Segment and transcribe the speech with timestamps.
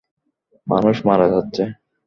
[0.67, 1.63] মানুষ মারা যাচ্ছে।